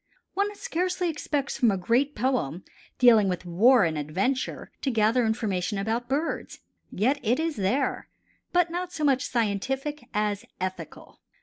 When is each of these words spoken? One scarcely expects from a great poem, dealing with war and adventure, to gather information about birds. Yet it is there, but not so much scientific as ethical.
One 0.33 0.55
scarcely 0.55 1.11
expects 1.11 1.57
from 1.59 1.69
a 1.69 1.77
great 1.77 2.15
poem, 2.15 2.63
dealing 2.97 3.29
with 3.29 3.45
war 3.45 3.83
and 3.83 3.99
adventure, 3.99 4.71
to 4.81 4.89
gather 4.89 5.23
information 5.27 5.77
about 5.77 6.09
birds. 6.09 6.61
Yet 6.91 7.19
it 7.21 7.39
is 7.39 7.55
there, 7.55 8.09
but 8.51 8.71
not 8.71 8.91
so 8.91 9.03
much 9.03 9.23
scientific 9.23 10.05
as 10.11 10.43
ethical. 10.59 11.19